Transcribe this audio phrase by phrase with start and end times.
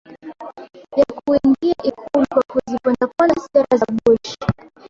[0.97, 4.35] ya kuingia Ikulu kwa kuzipondaponda sera za Bush